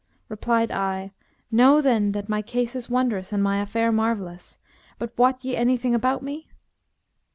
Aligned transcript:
Replied 0.29 0.71
I, 0.71 1.11
'Know 1.51 1.79
then 1.79 2.11
that 2.13 2.27
my 2.27 2.41
case 2.41 2.75
is 2.75 2.89
wondrous 2.89 3.31
and 3.31 3.43
my 3.43 3.61
affair 3.61 3.91
marvellous; 3.91 4.57
but 4.97 5.15
wot 5.15 5.45
ye 5.45 5.55
anything 5.55 5.93
about 5.93 6.23
me?' 6.23 6.47